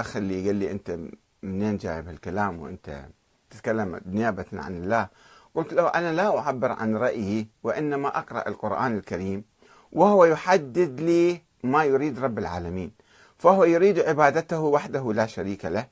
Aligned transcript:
الأخ 0.00 0.16
اللي 0.16 0.46
قال 0.46 0.56
لي 0.56 0.70
أنت 0.70 0.98
منين 1.42 1.76
جايب 1.76 2.08
هالكلام 2.08 2.60
وأنت 2.60 3.04
تتكلم 3.50 4.00
نيابة 4.06 4.44
عن 4.52 4.76
الله؟ 4.76 5.08
قلت 5.54 5.72
له 5.72 5.88
أنا 5.88 6.12
لا 6.12 6.38
أعبر 6.38 6.72
عن 6.72 6.96
رأيي 6.96 7.48
وإنما 7.62 8.18
أقرأ 8.18 8.48
القرآن 8.48 8.96
الكريم 8.96 9.44
وهو 9.92 10.24
يحدد 10.24 11.00
لي 11.00 11.42
ما 11.64 11.84
يريد 11.84 12.18
رب 12.18 12.38
العالمين 12.38 12.92
فهو 13.38 13.64
يريد 13.64 13.98
عبادته 13.98 14.60
وحده 14.60 15.12
لا 15.12 15.26
شريك 15.26 15.64
له 15.64 15.86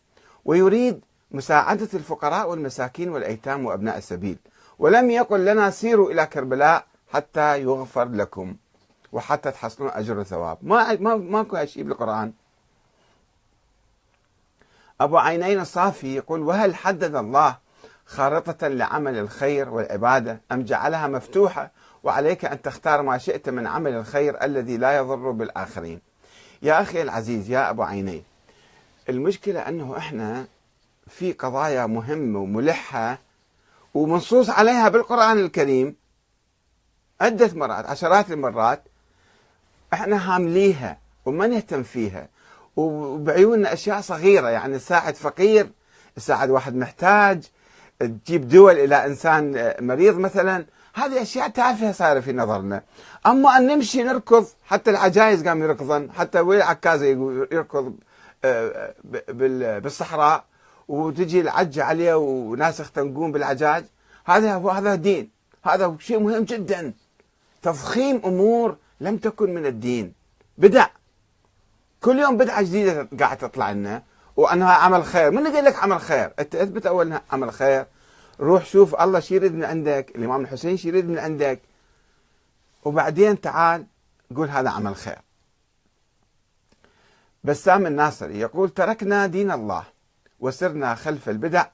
ويريد 0.44 1.04
مساعدة 1.30 1.88
الفقراء 1.94 2.50
والمساكين 2.50 3.08
والأيتام 3.08 3.66
وأبناء 3.66 3.98
السبيل 3.98 4.38
ولم 4.78 5.10
يقل 5.10 5.44
لنا 5.44 5.70
سيروا 5.70 6.10
إلى 6.10 6.26
كربلاء 6.26 6.86
حتى 7.08 7.62
يغفر 7.62 8.08
لكم 8.08 8.56
وحتى 9.12 9.50
تحصلون 9.50 9.90
أجر 9.90 10.18
وثواب 10.18 10.58
ما 10.62 10.94
ما 10.94 11.16
ماكو 11.16 11.64
شيء 11.64 11.82
بالقرآن. 11.82 12.32
أبو 15.00 15.18
عينين 15.18 15.60
الصافي 15.60 16.16
يقول 16.16 16.40
وهل 16.40 16.74
حدد 16.74 17.14
الله 17.14 17.56
خارطة 18.06 18.68
لعمل 18.68 19.18
الخير 19.18 19.68
والعبادة 19.68 20.40
أم 20.52 20.62
جعلها 20.62 21.06
مفتوحة؟ 21.06 21.70
وعليك 22.02 22.44
أن 22.44 22.62
تختار 22.62 23.02
ما 23.02 23.18
شئت 23.18 23.48
من 23.48 23.66
عمل 23.66 23.92
الخير 23.94 24.44
الذي 24.44 24.76
لا 24.76 24.96
يضر 24.96 25.30
بالآخرين. 25.30 26.00
يا 26.62 26.82
أخي 26.82 27.02
العزيز 27.02 27.50
يا 27.50 27.70
أبو 27.70 27.82
عينين 27.82 28.24
المشكلة 29.08 29.60
أنه 29.60 29.96
إحنا 29.96 30.46
في 31.06 31.32
قضايا 31.32 31.86
مهمة 31.86 32.38
وملحة 32.38 33.18
ومنصوص 33.94 34.50
عليها 34.50 34.88
بالقرآن 34.88 35.38
الكريم. 35.38 35.96
عدة 37.20 37.50
مرات 37.54 37.86
عشرات 37.86 38.30
المرات 38.30 38.82
إحنا 39.92 40.34
هامليها 40.34 40.98
وما 41.26 41.46
نهتم 41.46 41.82
فيها. 41.82 42.28
وبعيوننا 42.78 43.72
أشياء 43.72 44.00
صغيرة 44.00 44.48
يعني 44.48 44.78
تساعد 44.78 45.14
فقير 45.14 45.70
تساعد 46.16 46.50
واحد 46.50 46.74
محتاج 46.74 47.44
تجيب 48.00 48.48
دول 48.48 48.78
إلى 48.78 49.06
إنسان 49.06 49.74
مريض 49.80 50.18
مثلا. 50.18 50.66
هذه 50.94 51.22
أشياء 51.22 51.48
تافهة 51.48 51.92
صايرة 51.92 52.20
في 52.20 52.32
نظرنا. 52.32 52.82
أما 53.26 53.56
أن 53.56 53.66
نمشي 53.66 54.02
نركض 54.02 54.46
حتى 54.66 54.90
العجايز 54.90 55.48
قام 55.48 55.62
يركضن 55.62 56.10
حتى 56.12 56.40
وين 56.40 56.62
عكازة 56.62 57.06
يركض 57.52 57.94
آه، 58.44 58.94
بالصحراء 59.78 60.44
وتجي 60.88 61.40
العجه 61.40 61.84
عليه 61.84 62.14
وناس 62.14 62.80
يختنقون 62.80 63.32
بالعجاج. 63.32 63.84
هذا 64.26 64.54
هو 64.54 64.70
هذا 64.70 64.94
دين. 64.94 65.30
هذا 65.64 65.96
شيء 66.00 66.18
مهم 66.18 66.44
جدا. 66.44 66.92
تضخيم 67.62 68.20
أمور 68.24 68.76
لم 69.00 69.16
تكن 69.16 69.54
من 69.54 69.66
الدين. 69.66 70.12
بدع 70.58 70.86
كل 72.00 72.18
يوم 72.18 72.36
بدعة 72.36 72.62
جديدة 72.62 73.08
قاعدة 73.20 73.48
تطلع 73.48 73.72
لنا 73.72 74.02
وأنها 74.36 74.72
عمل 74.72 75.04
خير. 75.04 75.30
من 75.30 75.46
قال 75.46 75.64
لك 75.64 75.76
عمل 75.76 76.00
خير؟ 76.00 76.32
أنت 76.38 76.54
أثبت 76.54 76.86
اول 76.86 77.06
انها 77.06 77.22
عمل 77.32 77.52
خير. 77.52 77.86
روح 78.40 78.64
شوف 78.64 78.94
الله 78.94 79.20
شو 79.20 79.34
يريد 79.34 79.54
من 79.54 79.64
عندك 79.64 80.12
الإمام 80.16 80.40
الحسين 80.40 80.76
شو 80.76 80.88
يريد 80.88 81.08
من 81.08 81.18
عندك. 81.18 81.60
وبعدين 82.84 83.40
تعال 83.40 83.86
قول 84.36 84.48
هذا 84.48 84.70
عمل 84.70 84.96
خير. 84.96 85.18
بسام 87.44 87.86
الناصري 87.86 88.40
يقول 88.40 88.70
تركنا 88.70 89.26
دين 89.26 89.50
الله 89.50 89.84
وسرنا 90.40 90.94
خلف 90.94 91.28
البدع 91.28 91.66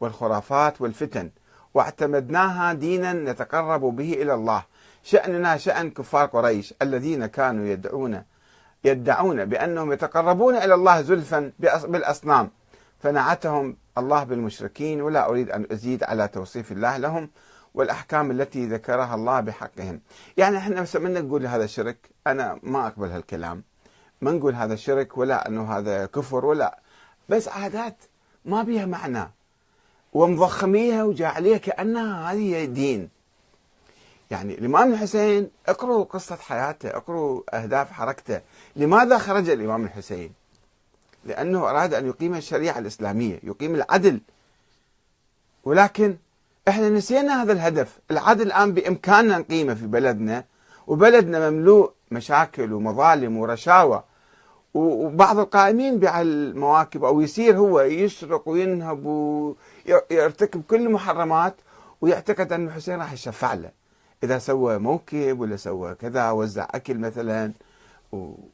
والخرافات 0.00 0.80
والفتن 0.80 1.30
واعتمدناها 1.74 2.72
دينا 2.72 3.12
نتقرب 3.12 3.80
به 3.80 4.12
إلى 4.12 4.34
الله. 4.34 4.64
شأننا 5.02 5.56
شأن 5.56 5.90
كفار 5.90 6.26
قريش 6.26 6.74
الذين 6.82 7.26
كانوا 7.26 7.66
يدعون 7.66 8.22
يدعون 8.84 9.44
بأنهم 9.44 9.92
يتقربون 9.92 10.56
إلى 10.56 10.74
الله 10.74 11.02
زلفا 11.02 11.52
بالأصنام. 11.58 12.50
فنعتهم 13.00 13.76
الله 13.98 14.24
بالمشركين 14.24 15.02
ولا 15.02 15.28
أريد 15.28 15.50
أن 15.50 15.66
أزيد 15.72 16.04
على 16.04 16.28
توصيف 16.28 16.72
الله 16.72 16.96
لهم 16.96 17.30
والأحكام 17.74 18.30
التي 18.30 18.66
ذكرها 18.66 19.14
الله 19.14 19.40
بحقهم. 19.40 20.00
يعني 20.36 20.56
إحنا 20.56 20.86
من 20.94 21.12
نقول 21.12 21.46
هذا 21.46 21.66
شرك. 21.66 21.96
أنا 22.26 22.58
ما 22.62 22.86
أقبل 22.86 23.10
هالكلام. 23.10 23.62
ما 24.20 24.30
نقول 24.30 24.54
هذا 24.54 24.76
شرك 24.76 25.18
ولا 25.18 25.48
أنه 25.48 25.78
هذا 25.78 26.06
كفر 26.06 26.44
ولا. 26.44 26.78
بس 27.28 27.48
عادات 27.48 27.96
ما 28.44 28.62
بيها 28.62 28.86
معنى. 28.86 29.30
ومضخميها 30.12 31.04
وجاعليها 31.04 31.58
كأنها 31.58 32.32
هذه 32.32 32.64
دين. 32.64 33.08
يعني 34.32 34.54
الإمام 34.58 34.92
الحسين 34.92 35.50
اقروا 35.68 36.04
قصة 36.04 36.36
حياته 36.36 36.88
اقروا 36.88 37.42
أهداف 37.52 37.92
حركته. 37.92 38.40
لماذا 38.76 39.18
خرج 39.18 39.50
الإمام 39.50 39.84
الحسين؟ 39.84 40.32
لأنه 41.24 41.70
أراد 41.70 41.94
أن 41.94 42.06
يقيم 42.06 42.34
الشريعة 42.34 42.78
الإسلامية 42.78 43.40
يقيم 43.42 43.74
العدل. 43.74 44.20
ولكن 45.64 46.16
إحنا 46.68 46.88
نسينا 46.88 47.42
هذا 47.42 47.52
الهدف. 47.52 47.98
العدل 48.10 48.46
الآن 48.46 48.72
بإمكاننا 48.72 49.38
نقيمه 49.38 49.74
في 49.74 49.86
بلدنا 49.86 50.44
وبلدنا 50.86 51.50
مملوء 51.50 51.92
مشاكل 52.10 52.72
ومظالم 52.72 53.36
ورشاوى. 53.36 54.02
وبعض 54.74 55.38
القائمين 55.38 55.98
بهالمواكب 55.98 57.04
أو 57.04 57.20
يصير 57.20 57.56
هو 57.56 57.80
يسرق 57.80 58.48
وينهب 58.48 59.06
ويرتكب 59.06 60.62
كل 60.62 60.86
المحرمات 60.86 61.54
ويعتقد 62.00 62.52
أن 62.52 62.66
الحسين 62.66 62.98
راح 62.98 63.12
يشفع 63.12 63.54
له. 63.54 63.81
إذا 64.22 64.38
سوى 64.38 64.78
موكب 64.78 65.40
ولا 65.40 65.56
سوى 65.56 65.94
كذا 65.94 66.30
وزع 66.30 66.68
أكل 66.70 66.98
مثلا. 66.98 67.52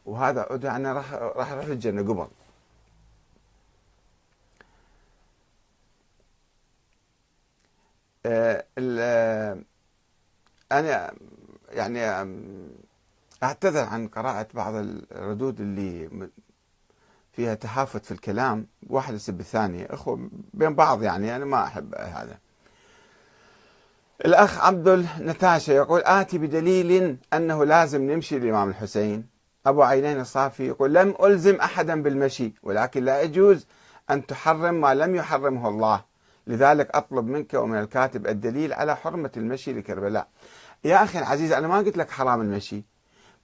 وهذا 0.07 0.61
يعني 0.63 0.93
راح 0.93 1.13
راح 1.15 1.53
يروح 1.53 1.67
للجنه 1.67 2.03
قبل. 2.03 2.29
آه، 8.27 8.65
أنا 10.73 11.13
يعني 11.71 12.01
أعتذر 13.43 13.85
عن 13.85 14.09
قراءة 14.09 14.49
بعض 14.55 14.75
الردود 14.75 15.61
اللي 15.61 16.11
فيها 17.33 17.55
تهافت 17.55 18.05
في 18.05 18.11
الكلام. 18.13 18.67
واحد 18.91 19.15
يسب 19.15 19.41
الثاني. 19.41 19.87
اخو 19.95 20.19
بين 20.55 20.75
بعض 20.75 21.03
يعني 21.03 21.37
أنا 21.37 21.45
ما 21.45 21.65
أحب 21.65 21.95
هذا. 21.95 22.39
الأخ 24.25 24.59
عبد 24.59 25.07
نتاشا 25.21 25.73
يقول 25.73 26.03
آتي 26.05 26.39
بدليل 26.39 27.17
أنه 27.33 27.65
لازم 27.65 28.11
نمشي 28.11 28.39
للإمام 28.39 28.69
الحسين. 28.69 29.27
أبو 29.67 29.83
عينين 29.83 30.21
الصافي 30.21 30.67
يقول 30.67 30.95
لم 30.95 31.15
ألزم 31.23 31.55
أحدا 31.55 32.03
بالمشي 32.03 32.53
ولكن 32.63 33.05
لا 33.05 33.23
يجوز 33.23 33.67
أن 34.11 34.27
تحرم 34.27 34.75
ما 34.75 34.95
لم 34.95 35.15
يحرمه 35.15 35.69
الله. 35.69 36.05
لذلك 36.47 36.91
أطلب 36.97 37.27
منك 37.27 37.55
ومن 37.55 37.79
الكاتب 37.79 38.27
الدليل 38.27 38.73
على 38.73 38.97
حرمة 38.97 39.31
المشي 39.37 39.73
لكربلاء. 39.73 40.27
يا 40.85 41.05
أخي 41.05 41.19
العزيز 41.19 41.53
أنا 41.53 41.69
ما 41.69 41.79
قلت 41.79 41.97
لك 41.97 42.11
حرام 42.11 42.41
المشي 42.41 42.83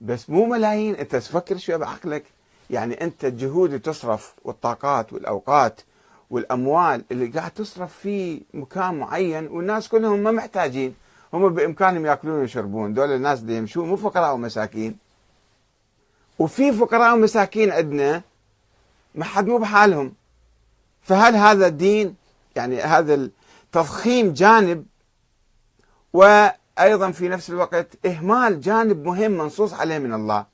بس 0.01 0.29
مو 0.29 0.45
ملايين. 0.45 0.95
أنت 0.95 1.15
تفكر 1.15 1.57
شوية 1.57 1.77
بعقلك. 1.77 2.23
يعني 2.69 3.01
أنت 3.03 3.25
الجهود 3.25 3.79
تصرف 3.79 4.33
والطاقات 4.43 5.13
والأوقات 5.13 5.81
والأموال 6.29 7.03
اللي 7.11 7.27
قاعد 7.27 7.51
تصرف 7.51 7.97
في 7.97 8.41
مكان 8.53 8.99
معين 8.99 9.47
والناس 9.47 9.87
كلهم 9.87 10.19
ما 10.19 10.31
محتاجين. 10.31 10.95
هم 11.33 11.49
بإمكانهم 11.49 12.05
يأكلون 12.05 12.39
ويشربون. 12.39 12.93
دول 12.93 13.11
الناس 13.11 13.39
اللي 13.39 13.57
يمشون 13.57 13.87
مو 13.87 13.95
فقراء 13.95 14.33
ومساكين. 14.33 14.97
وفي 16.39 16.71
فقراء 16.71 17.13
ومساكين 17.13 17.71
عندنا 17.71 18.21
ما 19.15 19.25
حد 19.25 19.47
مو 19.47 19.57
بحالهم. 19.57 20.13
فهل 21.01 21.35
هذا 21.35 21.67
الدين 21.67 22.15
يعني 22.55 22.81
هذا 22.81 23.13
التضخيم 23.13 24.33
جانب 24.33 24.85
وأيضا 26.13 27.11
في 27.11 27.29
نفس 27.29 27.49
الوقت 27.49 28.05
إهمال 28.05 28.61
جانب 28.61 29.07
مهم 29.07 29.31
منصوص 29.31 29.73
عليه 29.73 29.97
من 29.97 30.13
الله؟ 30.13 30.45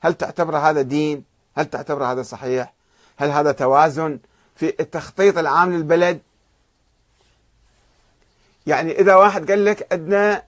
هل 0.00 0.14
تعتبر 0.14 0.56
هذا 0.56 0.82
دين؟ 0.82 1.24
هل 1.56 1.64
تعتبر 1.66 2.04
هذا 2.04 2.22
صحيح؟ 2.22 2.74
هل 3.16 3.30
هذا 3.30 3.52
توازن؟ 3.52 4.18
في 4.56 4.80
التخطيط 4.80 5.38
العام 5.38 5.72
للبلد. 5.72 6.20
يعني 8.66 8.92
إذا 9.00 9.14
واحد 9.14 9.50
قال 9.50 9.64
لك 9.64 9.92
عندنا 9.92 10.42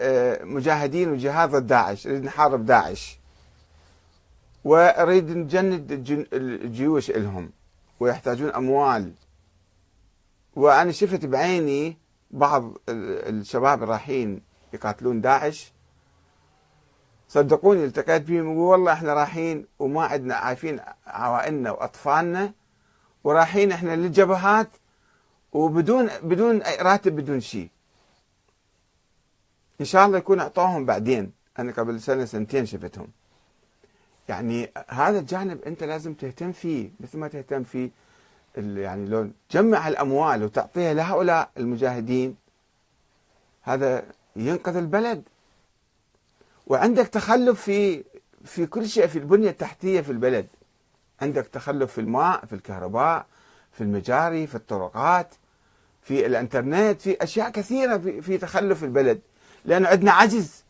آه، 0.00 0.44
مجاهدين 0.44 1.10
وجهاد 1.10 1.50
ضد 1.50 1.66
داعش 1.66 2.06
نريد 2.06 2.24
نحارب 2.24 2.66
داعش 2.66 3.18
ونريد 4.64 5.30
نجند 5.30 5.92
الجيوش 6.32 7.10
لهم 7.10 7.50
ويحتاجون 8.00 8.50
أموال. 8.50 9.12
وأنا 10.56 10.92
شفت 10.92 11.24
بعيني 11.26 11.96
بعض 12.30 12.72
الشباب 12.88 13.82
رايحين 13.82 14.42
يقاتلون 14.72 15.20
داعش. 15.20 15.72
صدقوني 17.28 17.84
التقيت 17.84 18.22
بهم 18.22 18.58
والله 18.58 18.92
إحنا 18.92 19.14
رايحين 19.14 19.66
وما 19.78 20.02
عندنا 20.02 20.34
عارفين 20.34 20.80
عوائلنا 21.06 21.70
وأطفالنا. 21.70 22.52
ورايحين 23.28 23.72
إحنا 23.72 23.96
للجبهات 23.96 24.68
وبدون 25.52 26.10
بدون 26.22 26.62
راتب 26.80 27.16
بدون 27.16 27.40
شيء. 27.40 27.68
إن 29.80 29.84
شاء 29.84 30.06
الله 30.06 30.18
يكون 30.18 30.40
أعطوهم 30.40 30.84
بعدين. 30.84 31.32
أنا 31.58 31.72
قبل 31.72 32.00
سنة 32.00 32.24
سنتين 32.24 32.66
شفتهم. 32.66 33.08
يعني 34.28 34.72
هذا 34.88 35.18
الجانب 35.18 35.62
أنت 35.62 35.84
لازم 35.84 36.14
تهتم 36.14 36.52
فيه. 36.52 36.90
مثل 37.00 37.18
ما 37.18 37.28
تهتم 37.28 37.64
فيه 37.64 37.90
يعني 38.56 39.08
لو 39.08 39.30
تجمع 39.48 39.88
الأموال 39.88 40.42
وتعطيها 40.42 40.94
لهؤلاء 40.94 41.50
المجاهدين 41.56 42.36
هذا 43.62 44.04
ينقذ 44.36 44.76
البلد. 44.76 45.22
وعندك 46.66 47.08
تخلف 47.08 47.62
في 47.62 48.04
في 48.44 48.66
كل 48.66 48.88
شيء 48.88 49.06
في 49.06 49.18
البنية 49.18 49.50
التحتية 49.50 50.00
في 50.00 50.12
البلد. 50.12 50.46
عندك 51.22 51.46
تخلف 51.46 51.92
في 51.92 52.00
الماء 52.00 52.46
في 52.46 52.52
الكهرباء 52.52 53.26
في 53.72 53.80
المجاري 53.80 54.46
في 54.46 54.54
الطرقات 54.54 55.34
في 56.02 56.26
الإنترنت 56.26 57.00
في 57.00 57.16
أشياء 57.22 57.50
كثيرة 57.50 57.96
في, 58.20 58.38
تخلف 58.38 58.84
البلد. 58.84 59.20
لأنه 59.64 59.88
عندنا 59.88 60.12
عجز. 60.12 60.64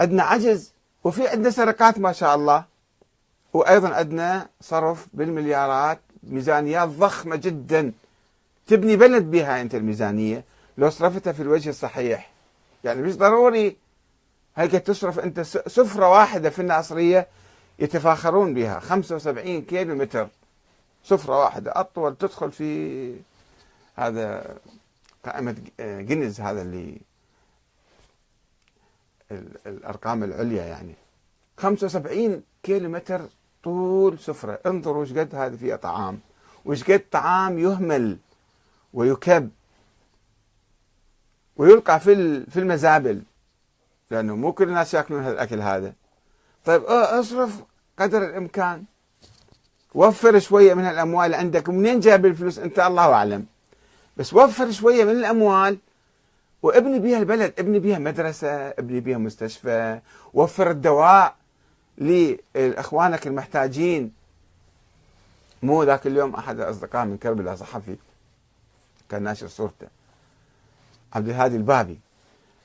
عندنا 0.00 0.22
عجز. 0.22 0.72
وفي 1.04 1.28
عندنا 1.28 1.50
سرقات 1.50 1.98
ما 1.98 2.12
شاء 2.12 2.34
الله. 2.34 2.64
وأيضا 3.52 3.88
عندنا 3.88 4.48
صرف 4.60 5.06
بالمليارات 5.14 6.00
ميزانيات 6.22 6.88
ضخمة 6.88 7.36
جدا. 7.36 7.92
تبني 8.66 8.96
بلد 8.96 9.30
بها 9.30 9.60
أنت 9.60 9.74
الميزانية 9.74 10.44
لو 10.78 10.90
صرفتها 10.90 11.32
في 11.32 11.42
الوجه 11.42 11.70
الصحيح. 11.70 12.30
يعني 12.84 13.02
مش 13.02 13.16
ضروري 13.16 13.76
هيك 14.56 14.72
تصرف 14.72 15.18
أنت 15.18 15.40
سفرة 15.40 16.08
واحدة 16.08 16.50
في 16.50 16.58
الناصرية 16.62 17.28
يتفاخرون 17.78 18.54
بها. 18.54 18.80
75 18.80 19.62
كيلو 19.62 19.94
متر 19.94 20.28
سفرة 21.04 21.38
واحدة. 21.38 21.72
أطول 21.80 22.16
تدخل 22.16 22.52
في 22.52 23.14
هذا 23.96 24.56
قائمة 25.24 25.56
جينيز 25.80 26.40
هذا 26.40 26.62
اللي 26.62 27.00
الأرقام 29.66 30.24
العليا 30.24 30.64
يعني. 30.64 30.94
75 31.58 32.42
كيلو 32.62 32.88
متر 32.88 33.28
طول 33.64 34.18
سفرة. 34.18 34.60
انظروا 34.66 35.02
إيش 35.02 35.12
قد 35.12 35.34
هذا 35.34 35.56
فيها 35.56 35.76
طعام. 35.76 36.20
وايش 36.64 36.84
قد 36.84 37.04
طعام 37.10 37.58
يهمل 37.58 38.18
ويكب. 38.92 39.50
ويلقى 41.56 42.00
في 42.00 42.44
في 42.50 42.60
المزابل. 42.60 43.22
لأنه 44.10 44.36
مو 44.36 44.52
كل 44.52 44.68
الناس 44.68 44.94
يأكلون 44.94 45.22
هذا 45.22 45.32
الأكل 45.32 45.60
هذا. 45.60 45.92
طيب 46.64 46.82
اصرف 46.84 47.62
قدر 47.98 48.24
الإمكان. 48.24 48.84
وفر 49.94 50.38
شوية 50.38 50.74
من 50.74 50.84
الأموال 50.84 51.26
اللي 51.26 51.36
عندك. 51.36 51.68
منين 51.68 52.00
جايب 52.00 52.26
الفلوس؟ 52.26 52.58
أنت 52.58 52.78
الله 52.78 53.12
أعلم. 53.12 53.46
بس 54.16 54.34
وفر 54.34 54.70
شوية 54.70 55.04
من 55.04 55.10
الأموال. 55.10 55.78
وابني 56.62 56.98
بها 56.98 57.18
البلد 57.18 57.54
ابني 57.58 57.78
بها 57.78 57.98
مدرسة 57.98 58.48
ابني 58.68 59.00
بها 59.00 59.18
مستشفى. 59.18 60.00
وفر 60.34 60.70
الدواء 60.70 61.36
لإخوانك 61.98 63.26
المحتاجين. 63.26 64.12
مو 65.62 65.82
ذاك 65.82 66.06
اليوم 66.06 66.34
أحد 66.34 66.60
الأصدقاء 66.60 67.04
من 67.04 67.16
كربلاء 67.16 67.56
صحفي 67.56 67.96
كان 69.08 69.22
ناشر 69.22 69.48
صورته. 69.48 69.86
عبد 71.12 71.28
الهادي 71.28 71.56
البابي. 71.56 72.00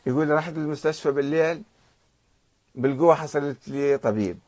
يقول 0.06 0.30
رحت 0.30 0.54
للمستشفى 0.54 1.12
بالليل. 1.12 1.64
بالقوة 2.77 3.15
حصلت 3.15 3.68
لي 3.68 3.97
طبيب. 3.97 4.39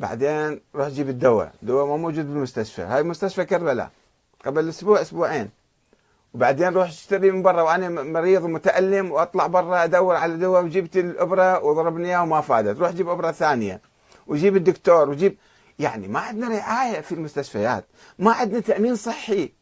بعدين 0.00 0.60
روح 0.74 0.88
جيب 0.88 1.08
الدواء. 1.08 1.52
الدواء 1.62 1.86
ما 1.86 1.96
موجود 1.96 2.26
بالمستشفى. 2.26 2.82
هاي 2.82 3.02
مستشفى 3.02 3.44
كربلاء. 3.44 3.90
قبل 4.44 4.68
أسبوع 4.68 5.00
أسبوعين. 5.00 5.50
وبعدين 6.34 6.68
روح 6.68 6.88
اشتري 6.88 7.30
من 7.30 7.42
برا 7.42 7.62
وأنا 7.62 7.88
مريض 7.88 8.44
ومتألم 8.44 9.12
وأطلع 9.12 9.46
برا 9.46 9.84
أدور 9.84 10.16
على 10.16 10.36
دواء 10.36 10.64
وجبت 10.64 10.96
الأبرة 10.96 11.64
وضربني 11.64 12.08
إياها 12.08 12.22
وما 12.22 12.40
فادت. 12.40 12.78
روح 12.78 12.90
جيب 12.90 13.08
أبرة 13.08 13.32
ثانية. 13.32 13.80
وجيب 14.26 14.56
الدكتور 14.56 15.10
وجيب 15.10 15.36
يعني 15.78 16.08
ما 16.08 16.20
عندنا 16.20 16.48
رعاية 16.48 17.00
في 17.00 17.12
المستشفيات. 17.12 17.84
ما 18.18 18.32
عندنا 18.32 18.60
تأمين 18.60 18.96
صحي 18.96 19.52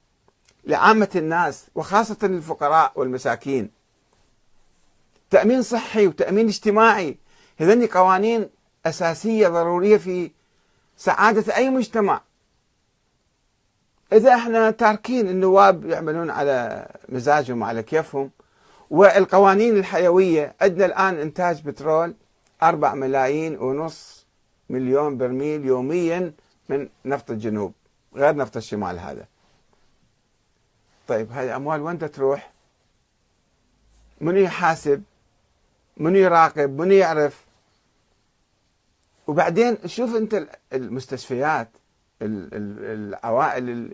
لعامة 0.64 1.10
الناس 1.14 1.66
وخاصة 1.74 2.16
الفقراء 2.22 2.92
والمساكين. 2.94 3.70
تأمين 5.30 5.62
صحي 5.62 6.06
وتأمين 6.06 6.46
اجتماعي. 6.46 7.16
هذني 7.56 7.86
قوانين 7.86 8.48
أساسية 8.86 9.48
ضرورية 9.48 9.96
في 9.96 10.30
سعادة 10.96 11.56
أي 11.56 11.70
مجتمع 11.70 12.20
إذا 14.12 14.34
إحنا 14.34 14.70
تاركين 14.70 15.28
النواب 15.28 15.84
يعملون 15.84 16.30
على 16.30 16.88
مزاجهم 17.08 17.62
وعلى 17.62 17.82
كيفهم 17.82 18.30
والقوانين 18.90 19.76
الحيوية 19.76 20.54
عندنا 20.60 20.86
الآن 20.86 21.18
إنتاج 21.18 21.62
بترول 21.62 22.14
4 22.62 22.94
ملايين 22.94 23.58
ونص 23.58 24.26
مليون 24.70 25.18
برميل 25.18 25.64
يوميا 25.64 26.32
من 26.68 26.88
نفط 27.04 27.30
الجنوب 27.30 27.72
غير 28.14 28.36
نفط 28.36 28.56
الشمال 28.56 28.98
هذا 28.98 29.26
طيب 31.08 31.32
هاي 31.32 31.46
الاموال 31.46 31.80
وين 31.80 31.98
تروح؟ 31.98 32.50
من 34.20 34.36
يحاسب؟ 34.36 35.02
من 35.96 36.16
يراقب؟ 36.16 36.80
من 36.80 36.92
يعرف؟ 36.92 37.45
وبعدين 39.26 39.78
شوف 39.86 40.16
انت 40.16 40.46
المستشفيات 40.72 41.68
العوائل 42.22 43.90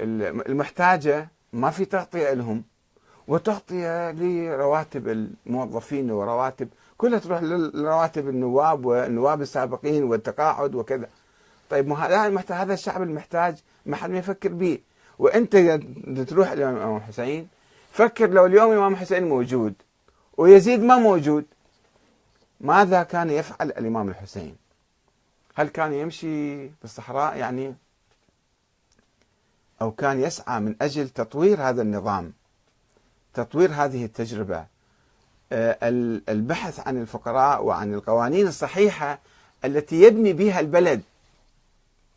المحتاجة 0.00 1.28
ما 1.52 1.70
في 1.70 1.84
تغطية 1.84 2.32
لهم 2.32 2.62
وتغطية 3.28 4.10
لرواتب 4.10 5.08
الموظفين 5.08 6.10
ورواتب 6.10 6.68
كلها 6.98 7.18
تروح 7.18 7.42
لرواتب 7.42 8.28
النواب 8.28 8.84
والنواب 8.86 9.42
السابقين 9.42 10.04
والتقاعد 10.04 10.74
وكذا 10.74 11.08
طيب 11.70 11.88
ما 11.88 12.06
هذا 12.06 12.40
هذا 12.54 12.74
الشعب 12.74 13.02
المحتاج 13.02 13.56
ما 13.86 13.96
حد 13.96 14.10
ما 14.10 14.18
يفكر 14.18 14.52
به 14.52 14.78
وانت 15.18 15.56
تروح 16.28 16.52
للامام 16.52 16.96
الحسين 16.96 17.48
فكر 17.92 18.30
لو 18.30 18.46
اليوم 18.46 18.72
الامام 18.72 18.92
الحسين 18.92 19.28
موجود 19.28 19.74
ويزيد 20.36 20.82
ما 20.82 20.96
موجود 20.96 21.44
ماذا 22.60 23.02
كان 23.02 23.30
يفعل 23.30 23.68
الإمام 23.68 24.08
الحسين؟ 24.08 24.56
هل 25.60 25.68
كان 25.68 25.92
يمشي 25.92 26.68
في 26.68 26.84
الصحراء؟ 26.84 27.36
يعني 27.36 27.74
أو 29.82 29.90
كان 29.90 30.20
يسعى 30.20 30.60
من 30.60 30.76
أجل 30.82 31.08
تطوير 31.08 31.62
هذا 31.62 31.82
النظام 31.82 32.32
تطوير 33.34 33.70
هذه 33.72 34.04
التجربة. 34.04 34.66
آه، 35.52 35.78
البحث 36.28 36.80
عن 36.88 37.02
الفقراء 37.02 37.64
وعن 37.64 37.94
القوانين 37.94 38.46
الصحيحة 38.46 39.18
التي 39.64 40.02
يبني 40.02 40.32
بها 40.32 40.60
البلد. 40.60 41.02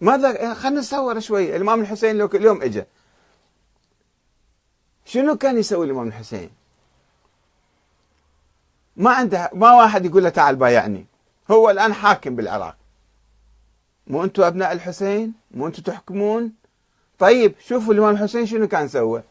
ماذا؟ 0.01 0.53
خلينا 0.53 0.79
نتصور 0.79 1.19
شوي. 1.19 1.55
الإمام 1.55 1.81
الحسين 1.81 2.17
لو 2.17 2.25
اليوم 2.25 2.61
اجى 2.61 2.83
شنو 5.05 5.37
كان 5.37 5.57
يسوي 5.57 5.85
الإمام 5.85 6.07
الحسين؟ 6.07 6.49
ما 8.97 9.11
عنده 9.11 9.49
ما 9.53 9.73
واحد 9.73 10.05
يقول 10.05 10.23
له 10.23 10.29
تعال 10.29 10.55
بايعني. 10.55 11.05
هو 11.51 11.69
الآن 11.69 11.93
حاكم 11.93 12.35
بالعراق. 12.35 12.82
مو 14.07 14.23
أنتم 14.23 14.43
أبناء 14.43 14.71
الحسين؟ 14.71 15.33
مو 15.51 15.67
أنتم 15.67 15.81
تحكمون؟ 15.83 16.51
طيب 17.19 17.55
شوفوا 17.67 17.93
الإمام 17.93 18.15
الحسين 18.15 18.45
شنو 18.45 18.67
كان 18.67 18.87
سوى. 18.87 19.23